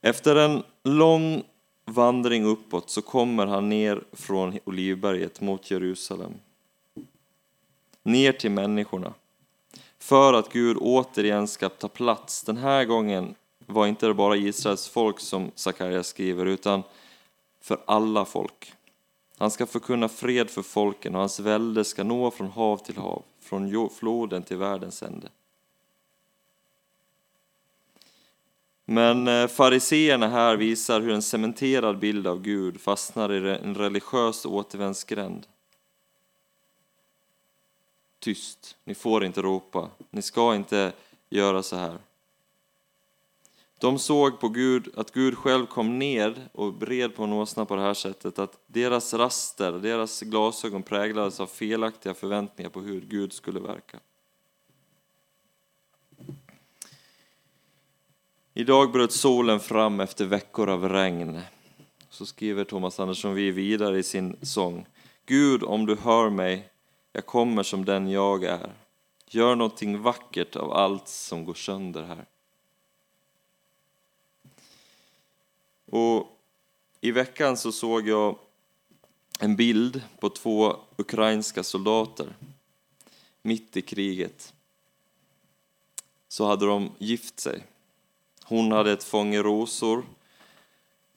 Efter 0.00 0.36
en 0.36 0.62
lång 0.82 1.44
vandring 1.84 2.44
uppåt 2.44 2.90
så 2.90 3.02
kommer 3.02 3.46
han 3.46 3.68
ner 3.68 4.04
från 4.12 4.58
Olivberget 4.64 5.40
mot 5.40 5.70
Jerusalem. 5.70 6.34
Ner 8.02 8.32
till 8.32 8.50
människorna. 8.50 9.14
För 9.98 10.32
att 10.32 10.52
Gud 10.52 10.76
återigen 10.80 11.48
ska 11.48 11.68
ta 11.68 11.88
plats, 11.88 12.42
den 12.42 12.56
här 12.56 12.84
gången 12.84 13.34
var 13.66 13.86
inte 13.86 14.14
bara 14.14 14.36
Israels 14.36 14.88
folk 14.88 15.20
som 15.20 15.50
Sakarja 15.54 16.02
skriver, 16.02 16.46
utan 16.46 16.82
för 17.60 17.78
alla 17.86 18.24
folk. 18.24 18.72
Han 19.38 19.50
ska 19.50 19.66
förkunna 19.66 20.08
fred 20.08 20.50
för 20.50 20.62
folken 20.62 21.14
och 21.14 21.20
hans 21.20 21.40
välde 21.40 21.84
ska 21.84 22.04
nå 22.04 22.30
från 22.30 22.46
hav 22.46 22.76
till 22.76 22.96
hav, 22.96 23.22
från 23.40 23.90
floden 23.90 24.42
till 24.42 24.56
världens 24.56 25.02
ände. 25.02 25.28
Men 28.84 29.28
eh, 29.28 29.46
fariseerna 29.46 30.28
här 30.28 30.56
visar 30.56 31.00
hur 31.00 31.12
en 31.12 31.22
cementerad 31.22 31.98
bild 31.98 32.26
av 32.26 32.42
Gud 32.42 32.80
fastnar 32.80 33.32
i 33.32 33.58
en 33.58 33.74
religiös 33.74 34.46
återvändsgränd. 34.46 35.46
Tyst, 38.18 38.76
ni 38.84 38.94
får 38.94 39.24
inte 39.24 39.42
ropa, 39.42 39.90
ni 40.10 40.22
ska 40.22 40.54
inte 40.54 40.92
göra 41.30 41.62
så 41.62 41.76
här. 41.76 41.98
De 43.78 43.98
såg 43.98 44.40
på 44.40 44.48
Gud, 44.48 44.88
att 44.96 45.10
Gud 45.10 45.38
själv 45.38 45.66
kom 45.66 45.98
ner 45.98 46.48
och 46.52 46.74
bred 46.74 47.16
på 47.16 47.24
en 47.24 47.32
åsna 47.32 47.64
på 47.64 47.76
det 47.76 47.82
här 47.82 47.94
sättet, 47.94 48.38
att 48.38 48.60
deras 48.66 49.14
raster, 49.14 49.72
deras 49.72 50.20
glasögon 50.20 50.82
präglades 50.82 51.40
av 51.40 51.46
felaktiga 51.46 52.14
förväntningar 52.14 52.70
på 52.70 52.80
hur 52.80 53.00
Gud 53.00 53.32
skulle 53.32 53.60
verka. 53.60 53.98
Idag 58.54 58.92
bröt 58.92 59.12
solen 59.12 59.60
fram 59.60 60.00
efter 60.00 60.24
veckor 60.24 60.68
av 60.68 60.88
regn. 60.88 61.40
Så 62.10 62.26
skriver 62.26 62.64
Thomas 62.64 63.00
Andersson 63.00 63.34
Vi 63.34 63.50
vidare 63.50 63.98
i 63.98 64.02
sin 64.02 64.36
sång. 64.42 64.86
Gud, 65.26 65.62
om 65.62 65.86
du 65.86 65.96
hör 65.96 66.30
mig, 66.30 66.68
jag 67.12 67.26
kommer 67.26 67.62
som 67.62 67.84
den 67.84 68.10
jag 68.10 68.44
är. 68.44 68.72
Gör 69.28 69.54
någonting 69.54 70.02
vackert 70.02 70.56
av 70.56 70.72
allt 70.72 71.08
som 71.08 71.44
går 71.44 71.54
sönder 71.54 72.02
här. 72.02 72.24
Och 75.86 76.40
I 77.00 77.10
veckan 77.10 77.56
så 77.56 77.72
såg 77.72 78.08
jag 78.08 78.38
en 79.40 79.56
bild 79.56 80.02
på 80.20 80.28
två 80.28 80.76
ukrainska 80.96 81.62
soldater 81.62 82.36
mitt 83.42 83.76
i 83.76 83.82
kriget. 83.82 84.54
Så 86.28 86.46
hade 86.46 86.66
de 86.66 86.90
gift 86.98 87.40
sig. 87.40 87.62
Hon 88.44 88.72
hade 88.72 88.92
ett 88.92 89.04
fånge 89.04 89.42
rosor. 89.42 90.04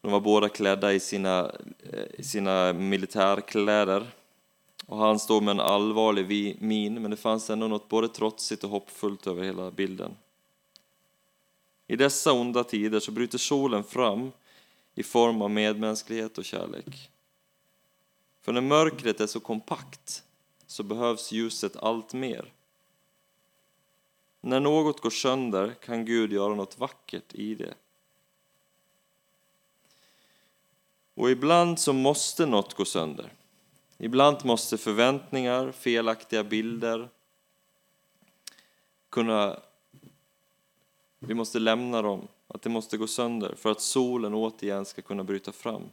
De 0.02 0.12
var 0.12 0.20
båda 0.20 0.50
klädda 0.50 0.94
i 0.94 1.00
sina, 1.00 1.52
eh, 1.94 2.24
sina 2.24 2.74
militärkläder. 2.74 4.08
Och 4.86 4.98
han 4.98 5.20
stod 5.20 5.44
med 5.44 5.52
en 5.52 5.60
allvarlig 5.60 6.58
min, 6.62 7.02
men 7.02 7.12
det 7.12 7.18
fanns 7.18 7.50
ändå 7.50 7.68
något 7.68 7.90
både 7.90 8.08
trotsigt 8.08 8.64
och 8.64 8.70
hoppfullt 8.70 9.28
över 9.28 9.44
hela 9.44 9.72
bilden. 9.72 10.16
I 11.88 11.96
dessa 11.96 12.34
onda 12.34 12.64
tider 12.64 13.00
så 13.00 13.12
bryter 13.12 13.38
solen 13.38 13.84
fram 13.84 14.32
i 15.00 15.04
form 15.04 15.42
av 15.42 15.52
medmänsklighet 15.52 16.38
och 16.38 16.46
kärlek. 16.46 17.12
För 18.42 18.52
när 18.52 18.62
mörkret 18.62 19.20
är 19.20 19.28
så 19.28 19.40
kompakt 19.40 20.24
så 20.68 20.84
behövs 20.84 21.32
ljuset 21.32 21.76
allt 21.76 22.14
mer. 22.14 22.54
När 24.42 24.60
något 24.60 25.02
går 25.02 25.10
sönder 25.10 25.74
kan 25.74 26.06
Gud 26.06 26.34
göra 26.34 26.56
något 26.56 26.80
vackert 26.80 27.34
i 27.34 27.56
det. 27.56 27.74
Och 31.14 31.32
ibland 31.32 31.80
så 31.80 31.94
måste 31.94 32.46
något 32.46 32.74
gå 32.74 32.86
sönder. 32.86 33.34
Ibland 33.98 34.46
måste 34.46 34.78
förväntningar, 34.78 35.72
felaktiga 35.72 36.44
bilder 36.44 37.10
kunna... 39.10 39.60
Vi 41.20 41.34
måste 41.34 41.60
lämna 41.60 42.02
dem, 42.02 42.28
att 42.54 42.62
det 42.62 42.70
måste 42.70 42.98
gå 42.98 43.08
sönder 43.08 43.56
för 43.56 43.72
att 43.72 43.82
solen 43.82 44.34
återigen 44.34 44.86
ska 44.86 45.02
kunna 45.02 45.24
bryta 45.24 45.52
fram. 45.52 45.84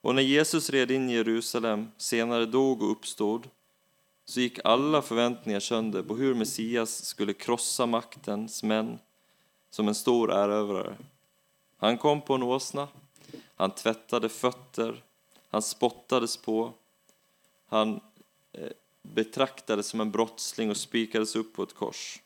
Och 0.00 0.14
när 0.14 0.22
Jesus 0.22 0.70
red 0.70 0.90
in 0.90 1.10
i 1.10 1.14
Jerusalem, 1.14 1.90
senare 1.96 2.46
dog 2.46 2.82
och 2.82 2.90
uppstod, 2.90 3.48
så 4.24 4.40
gick 4.40 4.58
alla 4.64 5.02
förväntningar 5.02 5.60
sönder 5.60 6.02
på 6.02 6.16
hur 6.16 6.34
Messias 6.34 7.04
skulle 7.04 7.32
krossa 7.32 7.86
maktens 7.86 8.62
män 8.62 8.98
som 9.70 9.88
en 9.88 9.94
stor 9.94 10.32
erövrare. 10.32 10.96
Han 11.76 11.98
kom 11.98 12.20
på 12.20 12.34
en 12.34 12.42
åsna, 12.42 12.88
han 13.56 13.70
tvättade 13.70 14.28
fötter, 14.28 15.02
han 15.48 15.62
spottades 15.62 16.36
på, 16.36 16.72
han 17.66 18.00
eh, 18.52 18.70
betraktades 19.02 19.86
som 19.86 20.00
en 20.00 20.10
brottsling 20.10 20.70
och 20.70 20.76
spikades 20.76 21.36
upp 21.36 21.52
på 21.54 21.62
ett 21.62 21.74
kors. 21.74 22.20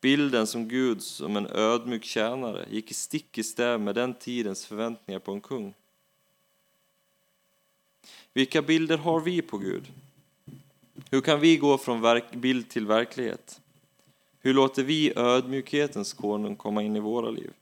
Bilden 0.00 0.46
som 0.46 0.68
Gud 0.68 1.02
som 1.02 1.36
en 1.36 1.46
ödmjuk 1.46 2.04
tjänare 2.04 2.66
gick 2.70 2.90
i 2.90 2.94
stick 2.94 3.38
i 3.38 3.42
stäv 3.42 3.80
med 3.80 3.94
den 3.94 4.14
tidens 4.14 4.66
förväntningar 4.66 5.18
på 5.18 5.32
en 5.32 5.40
kung. 5.40 5.74
Vilka 8.32 8.62
bilder 8.62 8.98
har 8.98 9.20
vi 9.20 9.42
på 9.42 9.58
Gud? 9.58 9.92
Hur 11.10 11.20
kan 11.20 11.40
vi 11.40 11.56
gå 11.56 11.78
från 11.78 12.20
bild 12.32 12.68
till 12.68 12.86
verklighet? 12.86 13.60
Hur 14.40 14.54
låter 14.54 14.82
vi 14.82 15.12
ödmjukhetens 15.16 16.12
konung 16.12 16.56
komma 16.56 16.82
in 16.82 16.96
i 16.96 17.00
våra 17.00 17.30
liv? 17.30 17.52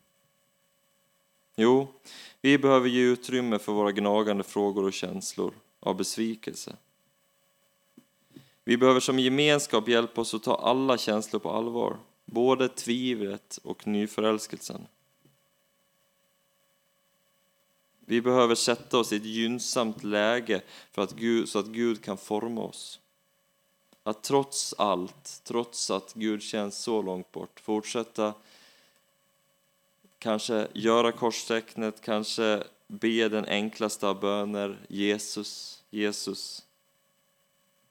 Jo, 1.56 1.88
vi 2.40 2.58
behöver 2.58 2.88
ge 2.88 3.02
utrymme 3.02 3.58
för 3.58 3.72
våra 3.72 3.92
gnagande 3.92 4.44
frågor 4.44 4.84
och 4.84 4.92
känslor 4.92 5.54
av 5.80 5.96
besvikelse. 5.96 6.76
Vi 8.64 8.76
behöver 8.76 9.00
som 9.00 9.18
gemenskap 9.18 9.88
hjälpa 9.88 10.20
oss 10.20 10.34
att 10.34 10.42
ta 10.42 10.54
alla 10.54 10.98
känslor 10.98 11.40
på 11.40 11.50
allvar, 11.50 11.96
både 12.26 12.68
tvivlet 12.68 13.58
och 13.62 13.86
nyförälskelsen. 13.86 14.86
Vi 18.00 18.20
behöver 18.20 18.54
sätta 18.54 18.98
oss 18.98 19.12
i 19.12 19.16
ett 19.16 19.24
gynnsamt 19.24 20.04
läge 20.04 20.62
för 20.92 21.02
att 21.02 21.12
Gud, 21.12 21.48
så 21.48 21.58
att 21.58 21.66
Gud 21.66 22.04
kan 22.04 22.16
forma 22.16 22.60
oss. 22.60 23.00
Att 24.02 24.22
trots 24.22 24.74
allt, 24.78 25.40
trots 25.44 25.90
att 25.90 26.14
Gud 26.14 26.42
känns 26.42 26.78
så 26.78 27.02
långt 27.02 27.32
bort, 27.32 27.60
fortsätta 27.60 28.34
kanske 30.18 30.68
göra 30.72 31.12
korstecknet, 31.12 32.00
kanske 32.00 32.64
be 32.86 33.28
den 33.28 33.44
enklaste 33.44 34.08
av 34.08 34.20
böner, 34.20 34.86
Jesus, 34.88 35.82
Jesus. 35.90 36.64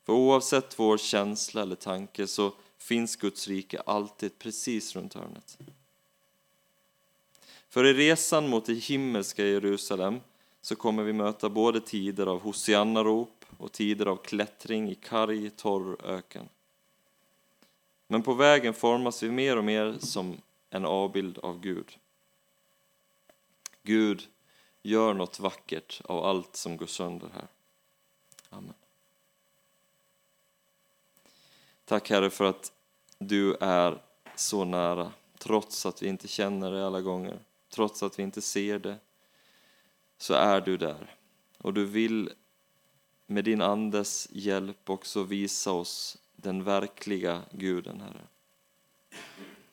För 0.05 0.13
oavsett 0.13 0.79
vår 0.79 0.97
känsla 0.97 1.61
eller 1.61 1.75
tanke 1.75 2.27
så 2.27 2.51
finns 2.85 3.15
Guds 3.15 3.47
rike 3.47 3.79
alltid 3.85 4.39
precis 4.39 4.95
runt 4.95 5.13
hörnet. 5.13 5.57
För 7.69 7.85
i 7.85 7.93
resan 7.93 8.49
mot 8.49 8.65
det 8.65 8.73
himmelska 8.73 9.45
Jerusalem 9.45 10.19
så 10.61 10.75
kommer 10.75 11.03
vi 11.03 11.13
möta 11.13 11.49
både 11.49 11.81
tider 11.81 12.27
av 12.27 12.41
hosiannarop 12.41 13.45
och 13.57 13.71
tider 13.71 14.05
av 14.05 14.15
klättring 14.15 14.89
i 14.89 14.95
karg, 14.95 15.49
torr 15.49 16.05
öken. 16.05 16.49
Men 18.07 18.21
på 18.21 18.33
vägen 18.33 18.73
formas 18.73 19.23
vi 19.23 19.31
mer 19.31 19.57
och 19.57 19.63
mer 19.63 19.95
som 19.99 20.41
en 20.69 20.85
avbild 20.85 21.37
av 21.37 21.59
Gud. 21.59 21.97
Gud, 23.83 24.27
gör 24.83 25.13
något 25.13 25.39
vackert 25.39 26.01
av 26.05 26.25
allt 26.25 26.55
som 26.55 26.77
går 26.77 26.85
sönder 26.85 27.29
här. 27.33 27.47
Amen. 28.49 28.73
Tack 31.85 32.09
Herre 32.09 32.29
för 32.29 32.45
att 32.45 32.71
du 33.19 33.55
är 33.55 34.01
så 34.35 34.65
nära, 34.65 35.11
trots 35.37 35.85
att 35.85 36.01
vi 36.01 36.07
inte 36.07 36.27
känner 36.27 36.71
det 36.71 36.85
alla 36.85 37.01
gånger, 37.01 37.39
trots 37.69 38.03
att 38.03 38.19
vi 38.19 38.23
inte 38.23 38.41
ser 38.41 38.79
det, 38.79 38.95
så 40.17 40.33
är 40.33 40.61
du 40.61 40.77
där. 40.77 41.15
Och 41.57 41.73
du 41.73 41.85
vill 41.85 42.29
med 43.27 43.43
din 43.43 43.61
Andes 43.61 44.27
hjälp 44.31 44.89
också 44.89 45.23
visa 45.23 45.71
oss 45.71 46.17
den 46.35 46.63
verkliga 46.63 47.41
Guden, 47.51 48.01
Herre. 48.01 48.27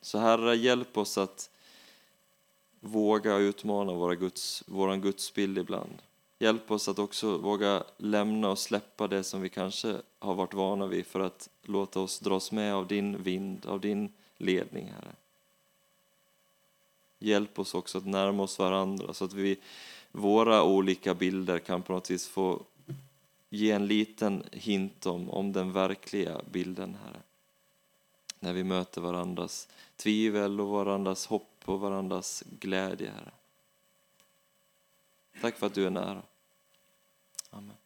Så 0.00 0.18
Herre, 0.18 0.56
hjälp 0.56 0.96
oss 0.96 1.18
att 1.18 1.50
våga 2.80 3.36
utmana 3.36 3.92
våra 3.92 4.14
Guds, 4.14 4.62
våran 4.66 5.00
gudsbild 5.00 5.58
ibland. 5.58 6.02
Hjälp 6.42 6.70
oss 6.70 6.88
att 6.88 6.98
också 6.98 7.38
våga 7.38 7.84
lämna 7.96 8.50
och 8.50 8.58
släppa 8.58 9.08
det 9.08 9.24
som 9.24 9.40
vi 9.40 9.48
kanske 9.48 9.96
har 10.18 10.34
varit 10.34 10.54
vana 10.54 10.86
vid 10.86 11.06
för 11.06 11.20
att 11.20 11.48
låta 11.62 12.00
oss 12.00 12.20
dras 12.20 12.52
med 12.52 12.74
av 12.74 12.86
din 12.86 13.22
vind, 13.22 13.66
av 13.66 13.80
din 13.80 14.12
ledning, 14.36 14.86
Herre. 14.86 15.12
Hjälp 17.18 17.58
oss 17.58 17.74
också 17.74 17.98
att 17.98 18.06
närma 18.06 18.42
oss 18.42 18.58
varandra 18.58 19.14
så 19.14 19.24
att 19.24 19.32
vi, 19.32 19.58
våra 20.12 20.64
olika 20.64 21.14
bilder 21.14 21.58
kan 21.58 21.82
på 21.82 21.92
något 21.92 22.10
vis 22.10 22.28
få 22.28 22.62
ge 23.50 23.70
en 23.70 23.86
liten 23.86 24.44
hint 24.52 25.06
om, 25.06 25.30
om 25.30 25.52
den 25.52 25.72
verkliga 25.72 26.40
bilden, 26.50 26.96
Herre. 27.04 27.20
När 28.40 28.52
vi 28.52 28.64
möter 28.64 29.00
varandras 29.00 29.68
tvivel 29.96 30.60
och 30.60 30.68
varandras 30.68 31.26
hopp 31.26 31.62
och 31.64 31.80
varandras 31.80 32.44
glädje, 32.60 33.10
Herre. 33.10 33.32
Tack 35.40 35.58
för 35.58 35.66
att 35.66 35.74
du 35.74 35.86
är 35.86 35.90
nära. 35.90 36.22
Amen. 37.52 37.81